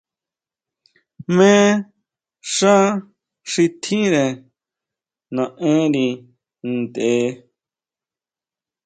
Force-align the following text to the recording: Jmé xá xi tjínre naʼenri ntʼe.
Jmé 1.31 1.53
xá 2.53 2.73
xi 3.51 3.63
tjínre 3.81 4.25
naʼenri 5.35 6.07
ntʼe. 6.77 7.11